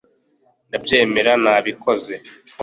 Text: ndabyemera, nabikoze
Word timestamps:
ndabyemera, 0.67 1.31
nabikoze 1.43 2.13